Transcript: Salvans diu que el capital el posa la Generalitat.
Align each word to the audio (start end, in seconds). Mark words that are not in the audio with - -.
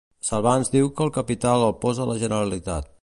Salvans 0.27 0.71
diu 0.75 0.89
que 0.95 1.05
el 1.05 1.11
capital 1.17 1.67
el 1.67 1.77
posa 1.85 2.09
la 2.13 2.17
Generalitat. 2.25 2.91